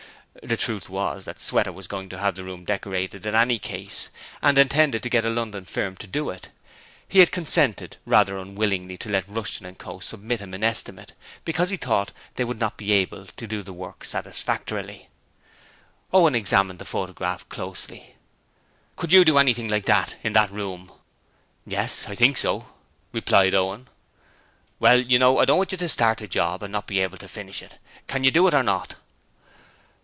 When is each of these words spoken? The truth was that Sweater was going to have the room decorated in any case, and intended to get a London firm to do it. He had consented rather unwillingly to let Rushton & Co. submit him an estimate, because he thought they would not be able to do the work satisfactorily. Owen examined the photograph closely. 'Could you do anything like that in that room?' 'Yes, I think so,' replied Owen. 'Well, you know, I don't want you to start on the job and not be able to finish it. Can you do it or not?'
The 0.43 0.55
truth 0.55 0.89
was 0.89 1.25
that 1.25 1.41
Sweater 1.41 1.73
was 1.73 1.87
going 1.87 2.07
to 2.09 2.17
have 2.17 2.35
the 2.35 2.45
room 2.45 2.63
decorated 2.63 3.25
in 3.25 3.35
any 3.35 3.59
case, 3.59 4.09
and 4.41 4.57
intended 4.57 5.03
to 5.03 5.09
get 5.09 5.25
a 5.25 5.29
London 5.29 5.65
firm 5.65 5.97
to 5.97 6.07
do 6.07 6.29
it. 6.29 6.49
He 7.07 7.19
had 7.19 7.33
consented 7.33 7.97
rather 8.05 8.37
unwillingly 8.37 8.97
to 8.99 9.09
let 9.09 9.27
Rushton 9.29 9.75
& 9.75 9.75
Co. 9.75 9.99
submit 9.99 10.39
him 10.39 10.53
an 10.53 10.63
estimate, 10.63 11.13
because 11.43 11.69
he 11.69 11.75
thought 11.75 12.13
they 12.35 12.45
would 12.45 12.59
not 12.61 12.77
be 12.77 12.93
able 12.93 13.25
to 13.27 13.45
do 13.45 13.61
the 13.61 13.73
work 13.73 14.05
satisfactorily. 14.05 15.09
Owen 16.13 16.33
examined 16.33 16.79
the 16.79 16.85
photograph 16.85 17.47
closely. 17.49 18.15
'Could 18.95 19.11
you 19.11 19.25
do 19.25 19.37
anything 19.37 19.67
like 19.67 19.85
that 19.85 20.15
in 20.23 20.31
that 20.31 20.49
room?' 20.51 20.93
'Yes, 21.67 22.07
I 22.07 22.15
think 22.15 22.37
so,' 22.37 22.67
replied 23.11 23.53
Owen. 23.53 23.89
'Well, 24.79 25.01
you 25.01 25.19
know, 25.19 25.39
I 25.39 25.45
don't 25.45 25.57
want 25.57 25.73
you 25.73 25.77
to 25.77 25.89
start 25.89 26.19
on 26.19 26.23
the 26.23 26.27
job 26.29 26.63
and 26.63 26.71
not 26.71 26.87
be 26.87 26.99
able 26.99 27.17
to 27.17 27.27
finish 27.27 27.61
it. 27.61 27.75
Can 28.07 28.23
you 28.23 28.31
do 28.31 28.47
it 28.47 28.53
or 28.53 28.63
not?' 28.63 28.95